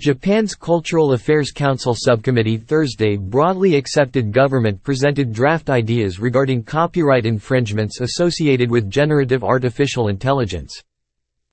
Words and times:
Japan's 0.00 0.54
Cultural 0.54 1.12
Affairs 1.12 1.50
Council 1.50 1.94
Subcommittee 1.94 2.56
Thursday 2.56 3.18
broadly 3.18 3.76
accepted 3.76 4.32
government-presented 4.32 5.30
draft 5.30 5.68
ideas 5.68 6.18
regarding 6.18 6.62
copyright 6.62 7.26
infringements 7.26 8.00
associated 8.00 8.70
with 8.70 8.88
generative 8.88 9.44
artificial 9.44 10.08
intelligence. 10.08 10.82